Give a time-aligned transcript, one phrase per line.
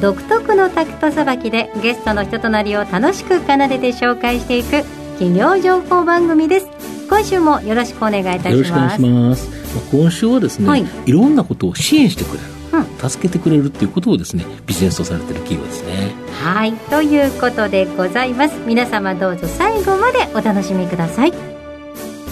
[0.00, 4.84] 独特のタクトさばきでゲストの人となりを楽しく奏でて紹介していく
[5.18, 6.68] 企業情報番組です。
[7.08, 8.50] 今週もよろしくお願いいたします。
[8.50, 9.48] よろしくお願いします。
[9.90, 16.12] 今週はですね、はい、いろんなことを支援してくれる助けてくれるっていうことをですねビジネスとされてる企業ですね。
[16.44, 16.72] はい。
[16.72, 18.54] ということでございます。
[18.66, 21.32] 皆様どうぞ最後までお楽しみください。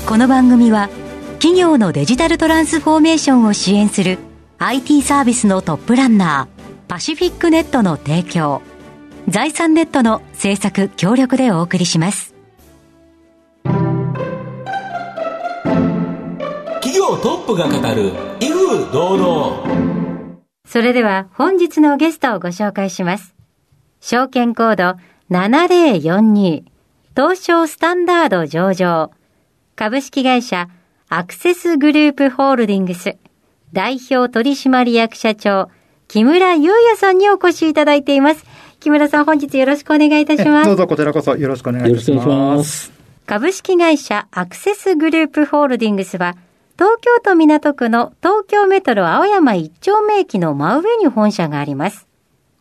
[0.06, 0.90] この番組は
[1.38, 4.18] 企業のデジタルトランスフォーメーションを支援する
[4.58, 6.53] IT サービスのトップランナー
[6.88, 8.62] パシフィックネットの提供。
[9.28, 12.34] 財産ネットの制作協力でお送りします。
[16.82, 20.36] 企業トップが語る威風堂々。
[20.66, 23.34] それでは本日のゲストをご紹介します。
[24.00, 24.98] 証券コード
[25.30, 26.64] 7042
[27.16, 29.10] 東証スタンダード上場。
[29.76, 30.68] 株式会社
[31.08, 33.16] アクセスグループホールディングス。
[33.72, 35.70] 代表取締役社長
[36.14, 38.44] 木村祐也さんにお越しいただいています。
[38.78, 40.68] 木村さん本日よろしくお願いいたします。
[40.68, 42.92] どうぞこちらこそよろしくお願いいたします。
[43.26, 46.36] 株式会社アクセスグループホールディングスは
[46.78, 52.06] 東京都港区の東京メトロ青山一丁目駅の真上に本社があります。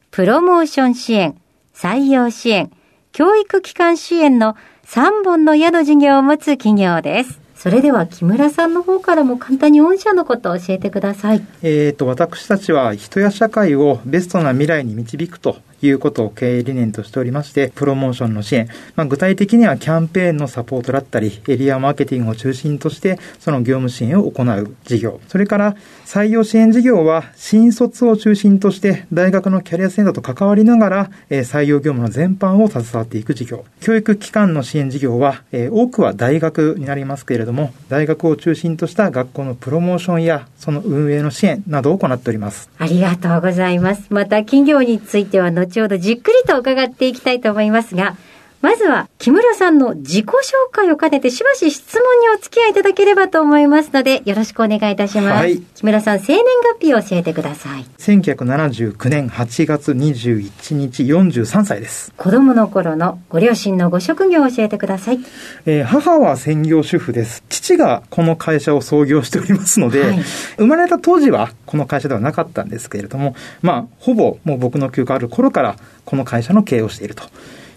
[0.09, 1.39] プロモーション支援、
[1.75, 2.71] 採用支援、
[3.11, 4.55] 教育機関支援の
[4.87, 7.42] 3本の宿事業を持つ企業です。
[7.63, 11.47] それでは木村さんの方からも簡単に御社のことを教えてください。
[11.61, 15.55] えっ、と、私たちは人や社会をベストな未来に導くと
[15.87, 25.19] いうことを経営理念としておりまして、プロモーションの支援、まあ、具体的にはキャンペーンのサポートだったり、エリアマーケティングを中心として、その業務支援を行う事業。
[25.27, 25.75] それから、
[26.05, 33.65] 採用支援事業は、新卒を中心として、大学のキャリアセンターと関わりながら、えー、採用業務の全般を携わっていく事業。
[33.79, 42.69] 教育機関の支援事業は、えー、多くは大学になりますけれども、大学を中心とした学校のプロモーションや、その運営の支援などを行っております。
[42.77, 44.05] ありがとうございます。
[44.09, 48.15] また、企業については後ほどじっくりと伺っていきたいと思いますが、
[48.63, 50.31] まずは木村さんの自己紹
[50.71, 55.27] 介を兼ねてしばし質問にお付き合いいただければと思いますのでよろしくお願いいたします。
[55.35, 56.45] はい、木村さん、生年
[56.79, 57.83] 月日を教えてください。
[57.97, 62.13] 1979年8月21日43歳です。
[62.15, 65.19] 子供の頃のご両親のご職業を教えてください。
[65.65, 67.43] えー、母は専業主婦です。
[67.49, 70.23] 父がこの会社を創業しておりますので、はい、
[70.55, 75.75] 生まれた当時はこの会社ではなかったんですけれども、まあ、ほぼもう僕の記憶ある頃から
[76.05, 77.23] この会社の経営をしていると。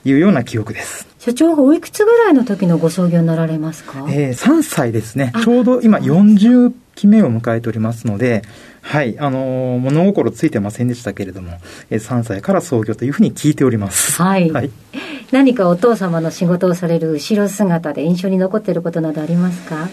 [0.07, 1.07] いうような記憶です。
[1.19, 4.07] 社長がおいくつぐらいの時のご創業になられますか？
[4.09, 5.33] えー、3歳ですね。
[5.43, 8.43] ちょうど今40期目を迎えておりますので、
[8.81, 11.59] はい、あのー、物心ついてませんでしたけれども、
[11.91, 14.23] えー、3歳から創業というふうに聞いております。
[14.23, 14.51] はい。
[14.53, 14.71] はい、
[15.33, 19.89] 何かお父様の仕事をされる後ろ姿で印象に残っていることなどありますか？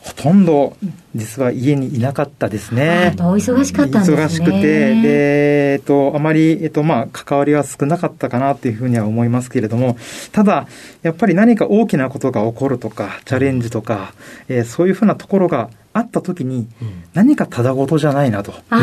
[0.00, 0.76] ほとんど
[1.14, 3.14] 実は家にいなかったですね。
[3.18, 4.16] お忙しかったんですね。
[4.16, 4.60] 忙しくて、
[5.02, 9.96] で、えっと、あまり、えっと、まあ、関わりは少なかったかなというふうには思いますけれども、
[10.32, 10.66] ただ、
[11.02, 14.12] やっぱり何か大きなことが起こるとか、チャレンジとか、
[14.48, 16.68] えー、そういうふうなところがあった時に、
[17.14, 18.54] 何かただごとじゃないなと。
[18.70, 18.76] う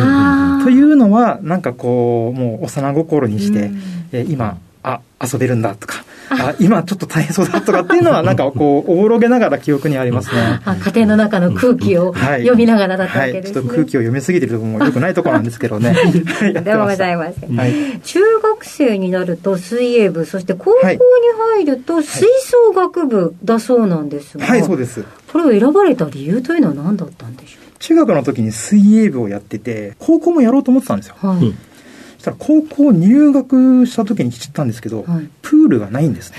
[0.61, 3.71] ん、というのは、なんかこう、もう幼心にして、
[4.11, 6.04] えー、今、あ、遊べるんだとか、
[6.39, 10.61] あ今ちょっと大変そうだとかっていうのは、なんかこう、 おぼろげながら記憶にありますね。
[10.65, 15.95] あ家庭の中の空気を読みながらだったわけですね、はい、ちょっと空気を読みすぎてるところもよくないところなんですけどね。
[16.63, 17.99] でもございません、はい。
[18.03, 20.99] 中学生になると水泳部、そして高校に
[21.57, 25.03] 入ると吹奏楽部だそうなんですが、はい、そうです。
[25.31, 27.79] これを選ばれた理由というのは何だったんでしょう？
[27.79, 31.15] 中学の時に水泳部をやってて、高校もやろうと思ってたんですよ。
[31.19, 31.41] はい。
[31.49, 31.53] し
[32.25, 36.37] たら高校入学した時に知ったんですけど、はい、プールがないんですね。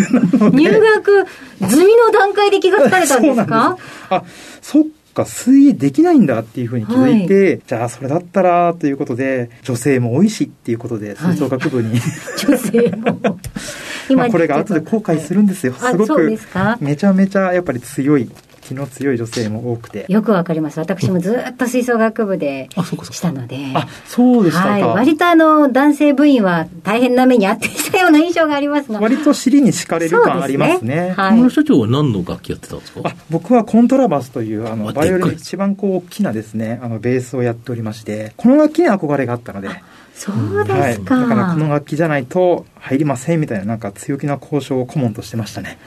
[0.00, 1.26] えー、 入学
[1.70, 3.78] 済みの段階で気がつかれたんですか？
[4.10, 4.22] あ、
[4.60, 4.84] そっ
[5.14, 12.00] か、水泳できないんだっていうふうに気づいて、はい、じゃあそれだったらということで、女性も多いしっていうことで、吹奏楽部に、はい、
[12.46, 13.38] 女性も。
[14.08, 15.74] 今これが後で後悔するんですよ。
[15.74, 16.38] すごく、
[16.80, 18.30] めちゃめちゃやっぱり強い
[18.66, 20.06] 気の強い女性も多くて。
[20.08, 20.78] よくわかります。
[20.80, 23.58] 私もずっと吹奏楽部でしたので。
[23.74, 24.68] あ、そうでしたか。
[24.70, 24.82] はい。
[24.82, 29.00] 割とあの、男性部員は大変な目に遭っていたような印象がありますが。
[29.00, 30.78] 割と尻に敷かれる感ありますね。
[30.78, 31.38] すねはい。
[31.38, 33.00] 村社長は何の楽器やってたんですか？
[33.04, 39.68] あ僕はコントラバスという、あの、バイオリン一番こう大きなですね、あの、ベースをやっておりまして、この楽器に憧れがあったので、
[40.16, 45.78] そうですか、はい、だからこの楽器じゃないと入りませんみたいななんか強気な交渉を顧問としてましたね。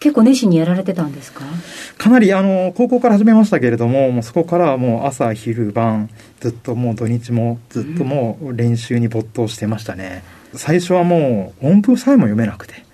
[0.00, 1.44] 結構熱心にやられてたんですか？
[1.98, 6.08] かなりあの高校から始めましたけれどももうそこからはもう朝昼晩
[6.40, 10.22] ずっともう土日もずっともう練習に没頭してましたね、
[10.54, 12.84] うん、最初はもう音符さえも読めなくて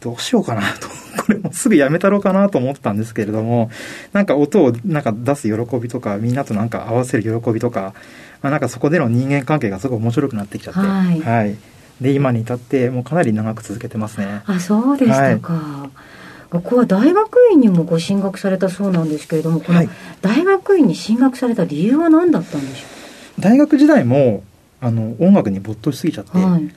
[0.00, 0.88] どうしようかなと
[1.22, 3.70] これもすぐやめたろうかなと思ったんですけれども
[4.12, 7.94] なんか音をなんか出す喜びとかみんなとなんか合わせる喜びとか
[8.42, 11.56] まあ、なんかそこでの人間関係がすごい面白くなってきちゃって、はい、はい、
[12.00, 14.42] で今に至ってもうかなり長く続けてますね。
[14.46, 16.50] あそうでしたか、はい。
[16.50, 19.82] ここは大学院にもご進学されたそうなんですけれども、この
[20.22, 22.86] 大学院に進学された理由は何だったんでしょ
[23.38, 24.42] う、大学時代も
[24.80, 26.70] あの音楽に没頭しすぎちゃって、はい、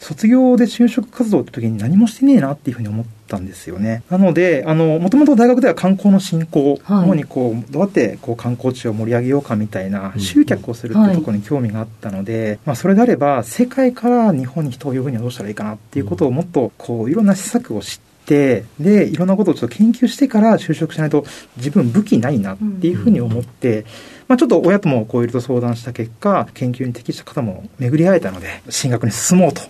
[0.00, 4.02] 卒業で就職活動って時に何もしてねえなっていうふうに思ったんですよね。
[4.08, 21.26] なので、あの、もともと大学では観光の振興、はい、主にこう、どうやってこう観光地を盛り上げようかみたいな集客をするっていうところに興味があったので、はい、まあそれであれば、世界から日本に人を呼ぶにはどうしたらいいかなっていうことをもっと、こう、いろんな施策を知って、で、いろんなことをちょっと研究してから就職しないと
[21.58, 23.84] 自分武器ないなっていうふうに思って、
[24.28, 29.62] まあ、ちょっと親ともこういろいろ相談した結果、研究に適した方も巡り会えたので、進学に進もうと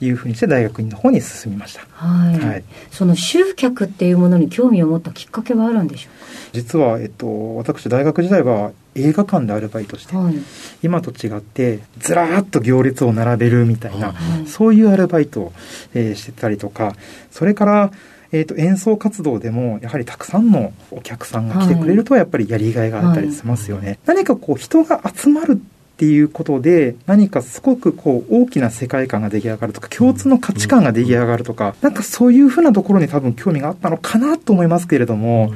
[0.00, 1.82] いうふうにして大学院の方に進みました。
[1.92, 2.38] はい。
[2.38, 6.26] はい、その集客っていうものに興味を持ったきっかけはあるんでしょうか？
[6.52, 10.34] 実は、えっと、私大学時代は映画館でアルバイトして、はい、
[10.82, 15.52] 今と違ってずらーっと行列を並べるみたいな、はい、そういうアルバイトを、
[15.94, 16.96] えー、してたりとか
[17.30, 17.92] それから
[18.32, 23.88] えーと、演奏活動でもやはりたくさんのお客さんが来てくれるとやっぱりやりがいがあったりしますよね。
[23.88, 25.60] はい、何かこう人が集まる
[26.00, 35.52] っていうことで、何かすごくこう大きな世界観が出来上がるとか、共通の価値観が出来上がるとか、なんかそういうふうなところに多分興味があったのかなと思いますけれども、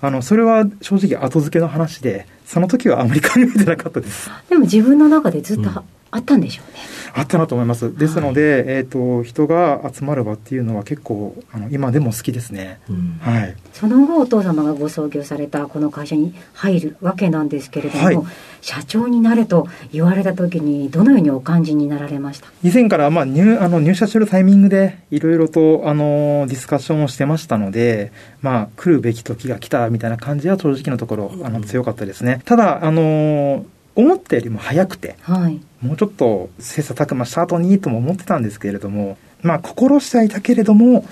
[0.00, 4.30] あの、それは正直後付けの話で、その時はあまり考えてなかったです。
[4.48, 5.82] でも自分の中でずっと
[6.14, 6.78] あったんでしょうね。
[7.12, 7.96] あったなと思います。
[7.98, 12.78] ですので、はい、えっ、ー、と、人が集まる場っていうのは結構、あの、今でも好きですね。
[12.88, 13.56] うん、はい。
[13.72, 18.18] その後、お父様がご創業されたこの会社に入るわけなんですけれども、はい、
[18.60, 22.46] 社長になると言われた時に、どのようにお感じになられました？
[22.62, 32.40] 以前から、まあ、入、あの、入社するタイミングで、いろいろと、あの、ディスカッションをしてましたので、まあ、来るべき時が来たみたいな感じは正直なところ、あの、強かったですね。
[32.44, 41.06] ただ、あの、思ったよりも早くて、はい、もうちょっと切磋琢磨した後にとも思ってたんですけれども、まあ、心してはいたけれども、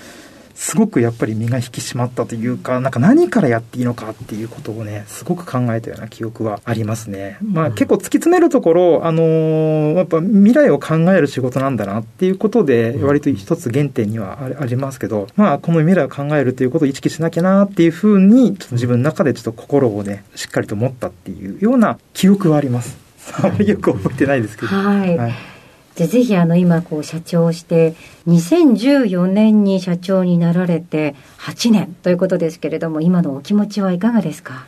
[0.55, 7.37] すごくやっぱり身が引き締まったというか、なんか何からやっていいのかっていうことをね、すごく考えたような記憶はありますね。
[7.41, 22.97] まあ結構突き詰めるところ、あのー、やっぱ未来を考える仕事なんだなっていうことで、割と一つ原点にはありますけど、まあこの未来を考えるということを意識しなきゃなっていうふうに、ちょっと自分の中でちょっと心をね、しっかりと持ったっていうような記憶はあります。
[23.41, 24.67] あまりよく覚えてないですけど。
[24.67, 25.52] はい、はい
[25.95, 27.93] でぜひあの今こう社長をして
[28.27, 34.65] 2014年に社長になられて8年ということですけれども今のお気持ちはいかがですか？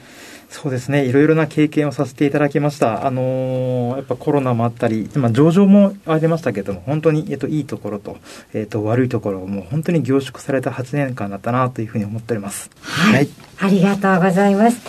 [0.47, 1.05] そうですね。
[1.05, 3.05] いろいろな経験をさせていただきました。
[3.05, 8.17] あのー、やっぱコロナもあったり今上場もありましたけども本当に、えっと、いいところと,、
[8.53, 13.29] えっと悪いところをもう本当に凝縮された8年間だったなというふうに思っております、はい、はい、
[13.59, 14.79] ありがとうございます。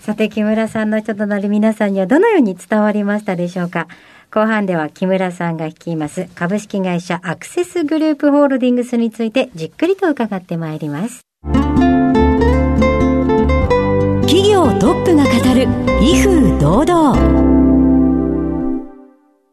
[0.00, 3.86] さて木村さんの人となり皆さんにはどのように伝わりましたでしょうか？
[4.34, 11.20] 後半では木村さんが率います株式会社アクセスグループホールディングスについてじっくりと伺ってまいります。
[14.22, 15.68] 企業トップが語る
[16.00, 17.42] 威風堂々。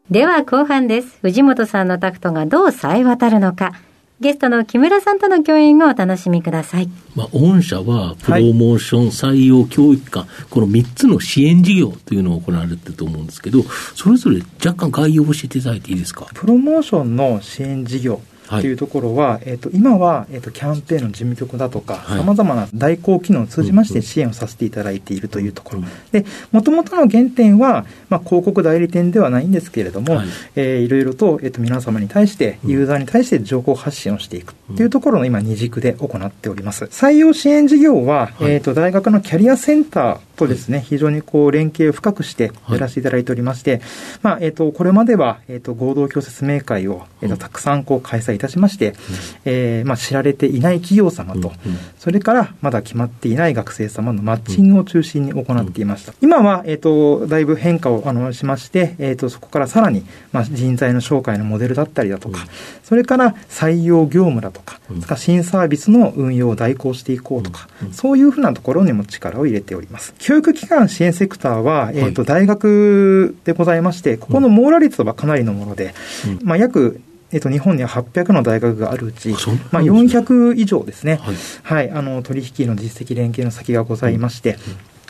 [0.10, 1.20] では後半です。
[1.24, 3.74] 藤本さんのタクトがどう冴え渡るのか。
[4.22, 6.90] ゲストの木村さんとの共演をお楽しみください。
[7.16, 13.64] まあ、御社は、プロモーション、採用、教育館、この3つの支援事業というのを行われてると思うんですけど、
[13.96, 16.28] それぞれ若干概要を教えていただいていいですか？
[16.34, 18.20] プロモーションの支援事業
[18.50, 18.74] とい。
[18.74, 25.84] うところは、はい、えっ、と、今は、えっ、と、キャンペーンの事務局だとか、さまざまな代行機能を通じまして支援をさせていただいているというところ。
[26.12, 36.86] で、もともとの原点は、まあ、広告代理店ではないんですけれども、はい、えー、いろいろと、えっ、と、皆様に対して、ユーザーに対して情報発信をしていくっていうところの今、二軸で行っております。
[36.86, 43.82] 採用支援事業は、はい、えっ、と、大学のキャリアセンターとですね、非常にこう、連携を深くしてやらせていただいておりまして、
[44.22, 48.96] まあ、えっ、と、これまでは、えっ、と、合同教説明会を、えっ、と、たくさんこう、開催いたしまして、
[49.44, 51.52] えー、まあ、知られていない企業様と、
[51.98, 56.14] それからまだ決まっていない学生様のマッチングを中心に行っていました。
[56.22, 62.48] 今は、えっ、ー、と、だいぶ変化をあのしまして、えっ、ー、と、そこからさらに、まあ、人材の紹介のモデルだったりだとか、
[62.84, 64.80] それから採用業務だとか、
[65.18, 70.14] 新サービスの運用を代行していこうとか、そういうふうなところにも力を入れております。
[70.30, 75.96] 基教育機関支援セクターは、えっ、と、大学でございまして、ここの網羅率はかなりのもので、
[76.28, 76.48] うん。
[76.48, 79.30] まあ、約、えっと、日本には800の大学があるうち
[79.72, 80.20] まあ、なんですね。
[80.20, 81.36] 400以上ですね、はい。
[81.64, 84.58] はい、あの、取引の実績連携の先がございまして、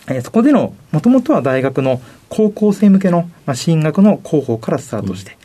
[0.07, 5.37] えーそこでの、もともとは大学の高校生向けの、まあ、進学の広報からスタートして、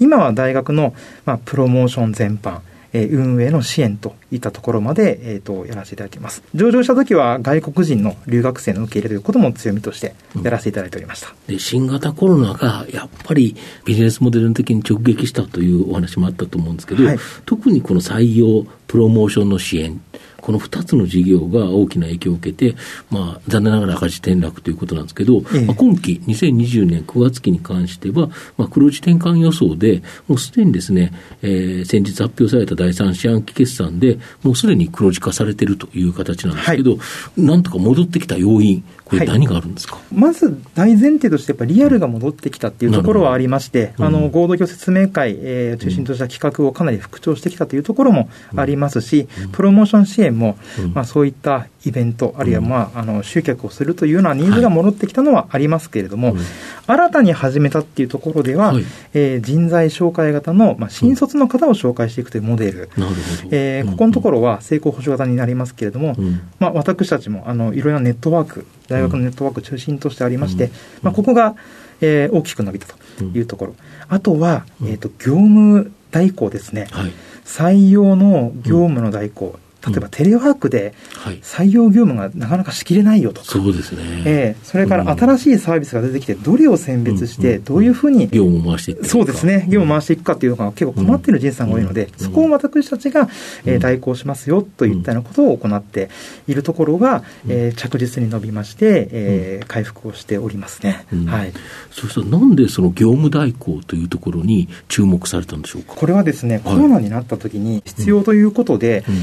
[0.00, 0.92] 今は大学の、
[1.24, 2.60] まあ、プロモーション全般、
[2.92, 6.42] えー運営の支援といったところまで、えー、とやらせていただいています。
[6.54, 11.34] 上場した時は外国人の留学生の受け入れということも強みとしてやらせていただいておりました。
[11.46, 20.00] で新型コロナがやっぱりビジネスモデル的に直撃したというお話もあったと思うんですけど、はい特にこの採用、プロモーションの支援、
[20.40, 22.76] この2つの事業が大きな影響を受けて、
[23.10, 25.64] まあ、残念ながら赤字転落ということなんですけど、ええ。
[25.66, 36.98] まあ、今期2020年9月期に関しては、まあ、黒字転換予想で、もうすでにですね、えー先日発表された第三四半期決算で、もうすでに黒字化されているという形なんですけど、
[37.36, 39.28] なんとか戻ってきた要因、これはい。
[39.28, 44.04] 何があるんですか、まず大前提として、やっぱりリアルが戻ってきたっていうところはありまして、うん。
[44.04, 50.94] あの合同業説明会、えー中心とした企画をかなり復調してきたというところもありますし、プロモーション支援も、うん。
[50.94, 56.40] まあ、そういったイベント、あるいは、まあ、あの集客をするというようなニーズが戻ってきたのはありますけれども、うん。
[56.86, 58.84] 新たに始めたっていうところでは、はい。
[59.14, 63.06] えー人材紹介型の、まあ、新卒の方を紹介していくというモデル、な。
[63.50, 66.40] えーここのところは成功保証型になりますけれども、うん。
[66.58, 70.70] まあ、私たちもあのいろいろなネットワーク、大学のネットワーク中心としてありまして、うん。
[71.02, 71.54] まあ、ここが、
[72.00, 72.86] えー大きく伸びた
[73.18, 73.74] というところ、
[74.08, 77.12] あとは、えー、と業務代行ですね、はい。
[77.44, 81.38] 採用の業務の代行、例えばテレワークではい。
[81.40, 84.22] 採用業務がなかなかしきれないよとか、そうですね。
[84.26, 85.18] えーそれからうん。
[85.18, 92.24] 新しいサービスが出てきて、どれを選別して、うんどういうふうに業務を回していってそうですね、業務を回していくかっていうのが結構困っている人さんが多いので、うん。
[92.24, 93.28] そこを私たちが、
[93.64, 93.80] えーうん。
[93.80, 96.10] 代行しますよといったようなことを行って
[96.46, 101.06] いるところが、えー着実に伸びまして、えー回復をしておりますね。
[101.12, 101.24] うん。
[101.26, 101.52] はい。
[101.90, 105.94] そしたらなんでその業務代行というところに注目されたんでしょうか？
[105.94, 109.14] これはですね、コロナになった時に必要ということで、うん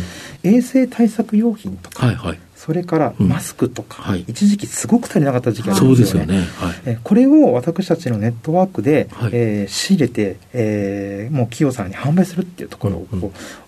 [0.43, 2.39] 衛生対策用品とか、はいはい。
[2.55, 6.37] それからうんマスクとか、はい一時期すごく足りなかった時期があるそんですよね。
[6.37, 6.39] ね。
[6.57, 6.75] はい。
[6.85, 13.07] えーこれを私たちのネットワークで、はいえー仕入れて、えーもう企業さんに販売するっていうところを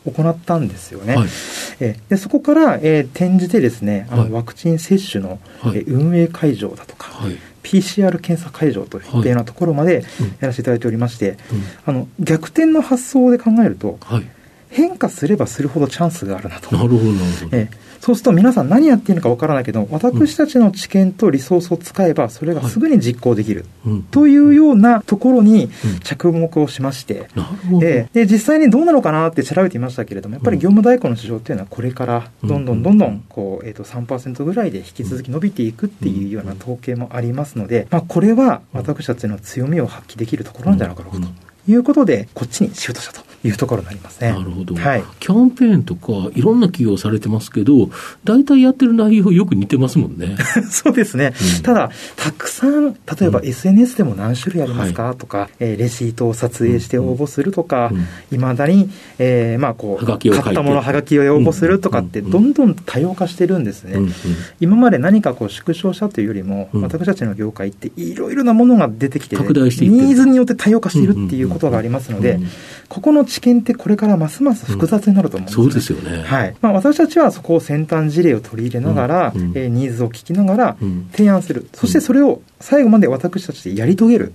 [0.06, 1.16] う行ったんですよね。
[1.16, 1.28] はい
[1.80, 7.38] えーでそこから、えー転じてですね、あのはいワクチン接種の、はいえー運営会場だとか、はい。
[7.62, 11.38] PCR 検査会場といったようなところまでうんやらせていただいておりまして、うん
[11.86, 14.26] あの逆転の発想で考えると、はい。
[14.70, 16.76] 変化すればするほどチャンスがあるなと。
[16.76, 17.58] なるほど、なるほど。
[17.58, 17.90] ええ。
[18.00, 23.66] そうすると皆さん何やっていいのかわからないけど、私たちの知見とリソースを使えば、それがすぐに実行できる。
[23.86, 24.04] うん。
[24.04, 26.00] というようなところにうん。
[26.00, 27.86] 着目をしまして、なるほど。
[27.86, 28.26] ええ。
[28.26, 44.31] で、実際にどうなのかなって調べてみましたけれども、やっぱり業務代行の市場っていうのはこれからどんどんどんどん、こう、えっ、と、3%ぐらいで引き続き伸びていくっていうような統計もありますので、まあ、これは私たちの強みを発揮できるところなんじゃないかろうかということで、こっちにシフトしたというところになりますね。
[44.31, 45.03] なるほど、はい。
[45.19, 47.89] キャンペーンとか、いろんな企業されてますけど、
[48.24, 50.36] 大体やってる内容よく似てますもんね。
[50.69, 51.63] そうですね、うん。
[51.63, 53.48] ただ、たくさん、例えばうん。
[53.48, 57.96] SNS でも何種類ありますか、とか、えーレシートを撮影して応募するとかう
[58.34, 60.19] ん、いま、だに、えーまあこう、買っ
[60.53, 63.93] たもの、はがきを応募するとかって、うんどんどん多様化してるんですね。
[63.96, 64.13] うんうん。
[64.60, 66.81] 今まで何かこう縮小したというよりも、うん。
[66.81, 72.48] 私たちの業界っていろいろなものが出てきて、ニーズによって多様化しているっていうことがありますのでうん、
[72.88, 75.63] ここの知見ってこれからますます複雑になると思うんですね。
[75.63, 76.24] そうですよね。
[76.24, 76.55] はい。
[76.62, 79.41] まあ、私たちはそこを先端事例を取り入れながら、うん。
[79.41, 79.57] うん。
[79.57, 81.09] えーニーズを聞きながらうん。
[81.12, 84.33] 提案する、そしてそれを最後まで私たちでやり遂げる。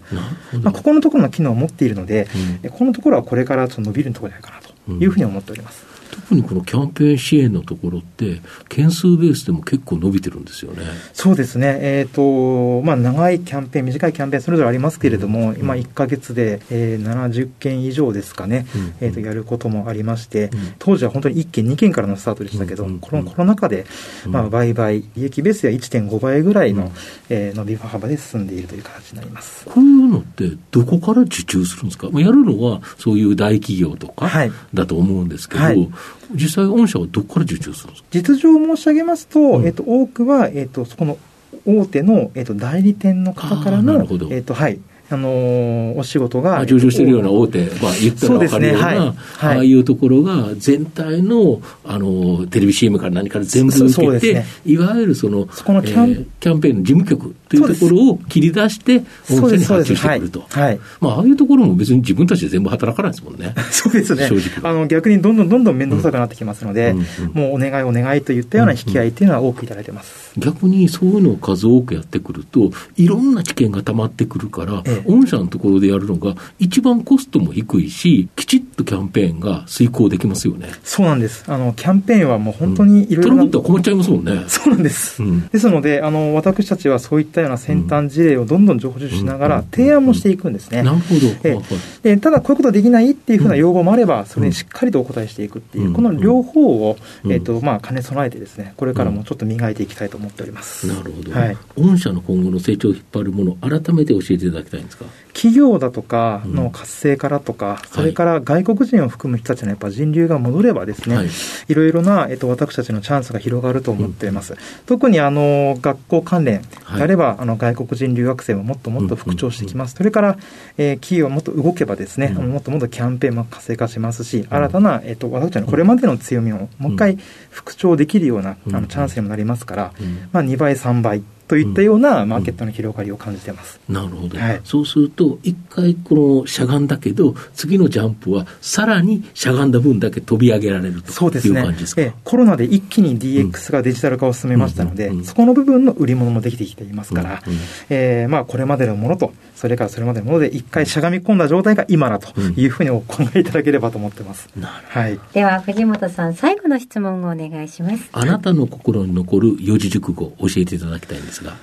[0.63, 2.61] まあ、ここのところの機能を持っているので、うん。
[2.63, 5.94] えこのところはこれからちょっと伸びるところじゃないかなというふうに思っております。
[6.25, 8.41] 特にこのキャンペーン支援のところって、
[8.71, 10.83] 件数ベースでも結構伸びてるんですよね。
[11.13, 15.57] そうですね、えーとまあ、長いキャンペーン、短いキャンペーン、それぞれありますけれども、うん。
[15.57, 18.95] 今、1か月で、えー70件以上ですかね、うん。
[19.01, 20.75] えーと、やることもありまして、うん。
[20.79, 22.99] 当時は本当に1件、2件からのスタートでしたけど、うん。
[23.01, 23.85] このコロナ禍で、
[24.25, 24.33] うん。
[24.33, 26.91] まあ、倍々、利益ベースでは1.5倍ぐらいの、うん。
[27.29, 29.65] えー伸び幅で進んでいるという形になります。
[29.67, 34.53] こういうのって、どこから受注するんですか、まあ、やるのはそういう大企業とかはい。
[34.73, 35.89] だと思うんですけど、はい
[36.33, 38.09] 実際、御社はどこから受注するんですか？
[38.11, 39.67] 実情を申し上げますと、うん。
[39.67, 41.19] えっと、多くは、えっと、そこの
[41.67, 44.81] 大手の、えっと、代理店の方からのえっと、はい、
[45.15, 46.65] あのお仕事が。
[46.67, 60.41] 上場してるような大手、まあ、言ったら分かるような、ねはい、ああいうところが全体のあのテレビ CM から何から全部受けて、ね、いわゆるそのそこのキャンえー、キャンペーンの事務局というところを切り出して、御社に発注してくると。
[60.49, 63.55] はい、まあ、ああいうところも別に自分たちで全部働かないですもんね。
[63.71, 64.29] そうですね。
[64.63, 70.25] あの逆にどんどんどんどん面倒くさくなってきますので、うんうんうん、もうお願いお願いといったような引き合いというのは多くいただいてます。
[70.37, 80.69] 逆にそういうのを数多くやってくると、いろんな知見が溜まってくるから、ええ、御社のところでやるのが、一番コストも低いし、きちっとキャンペーンが遂行できますよね。
[80.83, 81.45] そうなんです。
[81.47, 84.45] あの、キャンペーンはもう本当にいろいろトラブ困っちゃいますもんね。
[84.49, 85.23] そうなんです。
[85.23, 90.83] うん、ですので、あの、私たちはそういったような先端事例をどんどん情報収集しながら、提案もしていくんですね。
[90.83, 91.27] なるほど。
[91.45, 91.59] え
[92.05, 96.97] え、ただ、こういうことできないっていうふうな要望もあれば、それにしっかりとお答えしていくっていう、この両方を、
[97.29, 100.87] えっ、と、まあ、兼ね備えてですね、これからもちょっと磨いていきたいと思っております。
[100.87, 101.33] なるほど。
[101.33, 101.57] はい。
[101.77, 105.05] 御社の今後の成長を引っ張るもの、改めて教えていただきたいんですか？
[105.33, 111.29] 企業だとかの活性化だとか、うん、それから外国人を含む人たちのやっぱ人流が戻ればですね、はい、
[111.69, 114.53] いろいろな、えっと、私たちのチャンスが広がると思っています。
[114.53, 119.97] うん、特にあの学校関連であれば、はい、あの外国人留学生ももっともっと復調してきます。
[119.97, 120.39] それから、
[120.79, 127.19] えー、企業もっと動けばですね、うん、もっともっとキャンペーンも活性化しますし、新たな、えっと、私たちのこれまでの強みをもう一回
[127.51, 129.93] 復調できるような、あのチャンスにもなりますから、
[130.33, 131.25] まあ、2倍、3倍。
[131.47, 142.03] といったようなマーケットの広がりを感じてます、うん、なるほど、はい、そうすると、一回このしゃがんだけど、次のジャンプはさらにしゃがんだ分だけ飛び上げられるという感じですか？
[142.03, 147.59] えコロナで一気に DX がデジタル化を進めましたので、そこの部分の売り物もできてきていますから、うんうん、
[147.91, 154.49] えー、まあ、これまでのものと、それからそれまでのもので、一回しゃがみ込んだ状態が今だというふうにお考えいただければと思ってます。
[154.61, 158.09] はい、では、藤本さん、最後の質問をお願いします。
[158.13, 161.55] あなたの心に残る四字熟語、教えていただきたいんですが。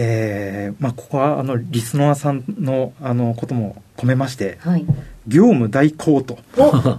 [0.00, 4.86] えーまあ、ここはあのリスナーさんのあのことも込めまして、はい、
[5.26, 6.38] 業務代行と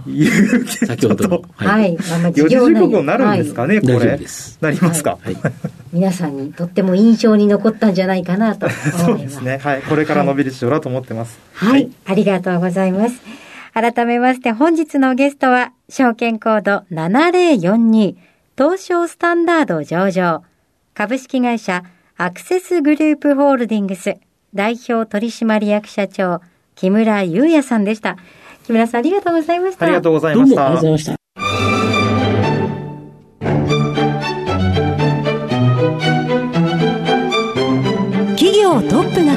[0.06, 1.96] いう先ほどはい、
[2.36, 4.20] 四字熟語になるんですかね、はい、これ。
[4.60, 5.36] なりますか、はい、
[5.92, 9.58] 皆さんにとっても印象に残ったんじゃないかなとそうですね。
[9.58, 9.82] はい。
[9.82, 11.38] これから伸びるしようと思ってます。
[11.54, 13.20] はい、ありがとうございます。
[13.72, 18.16] 改めまして本日のゲストは証券コード7042
[18.56, 20.42] 東証スタンダード上場
[20.94, 21.84] 株式会社
[22.16, 24.16] アクセスグループホールディングス
[24.54, 26.40] 代表取締役社長、
[26.74, 28.16] 木村祐也さんでした。
[28.64, 29.86] 木村さんありがとうございました。
[29.86, 30.46] ありがとうございま
[30.98, 31.19] した。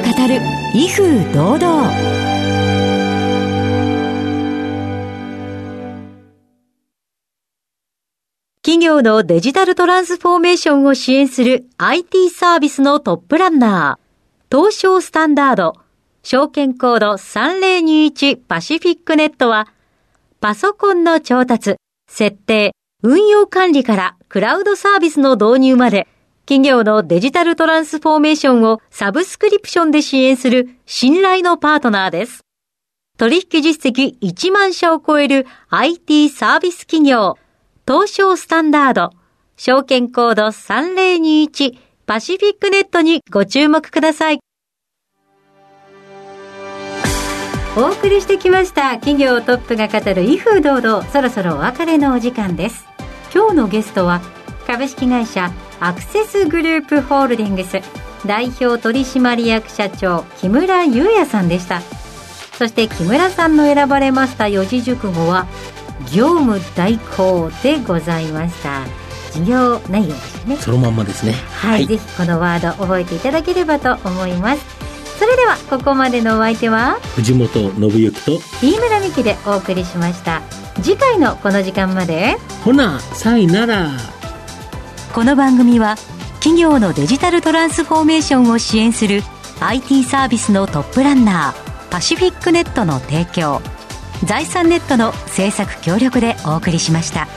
[0.00, 0.40] 語る
[0.74, 1.90] 威風堂々。
[8.62, 15.74] 企業のデジタルトランスフォーメーションを支援する IT サービスのトップランナー、東証スタンダード、
[16.22, 19.68] 証券コード3021パシフィックネットは、
[20.40, 21.76] パソコンの調達、
[22.08, 26.08] 設定、運用管理からクラウドサービスの導入まで、
[26.46, 32.44] 企業のデジタルトランスフォーメーションをサブスクリプションで支援する信頼のパートナーです。
[33.16, 37.38] 取引実績1万社を超える IT サービス企業、
[37.88, 39.10] 東証スタンダード、
[39.56, 44.40] 証券コード3021パシフィックネットにご注目ください。
[47.76, 52.86] お送りしてきました企業トップが語る威風堂々そろそろお別れのお時間です
[53.34, 54.20] 今日のゲストは
[54.64, 55.50] 株式会社
[55.84, 57.82] アクセスグループホールディングス。
[58.26, 61.82] 代表取締役社長木村祐也さんでした。
[62.56, 65.46] そして木村さんの選ばれました四字熟語は
[66.10, 68.86] 業務代行でございました。
[69.32, 70.56] 事業内容ですね。
[70.56, 71.34] そのまんまですね。
[71.60, 74.64] はい、はい、ぜひこのワード覚えていただければと思います。
[75.18, 80.40] それではここまでのお相手は藤本信之と飯村美希でお送りしました。
[80.80, 82.38] 次回のこの時間まで。
[82.64, 83.90] ほなさいなら
[85.14, 85.94] この番組は
[86.40, 89.20] 企業のデジタルトランスフォーメーションを支援する
[89.60, 93.62] IT サービスのトップランナーパシフィックネットの提供
[94.24, 97.28] 財産ネットの制作協力でお送りしました。